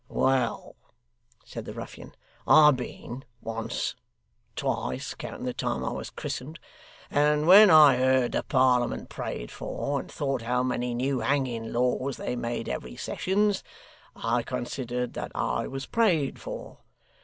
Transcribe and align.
'Well,' 0.09 0.75
said 1.45 1.65
the 1.65 1.75
ruffian, 1.75 2.15
'I've 2.47 2.75
been 2.75 3.23
once 3.39 3.95
twice, 4.55 5.13
counting 5.13 5.43
the 5.45 5.53
time 5.53 5.85
I 5.85 5.91
was 5.91 6.09
christened 6.09 6.57
and 7.11 7.45
when 7.45 7.69
I 7.69 7.97
heard 7.97 8.31
the 8.31 8.41
Parliament 8.41 9.09
prayed 9.09 9.51
for, 9.51 9.99
and 9.99 10.11
thought 10.11 10.41
how 10.41 10.63
many 10.63 10.95
new 10.95 11.19
hanging 11.19 11.71
laws 11.71 12.17
they 12.17 12.35
made 12.35 12.67
every 12.67 12.95
sessions, 12.95 13.63
I 14.15 14.41
considered 14.41 15.13
that 15.13 15.33
I 15.35 15.67
was 15.67 15.85
prayed 15.85 16.39
for. 16.41 16.79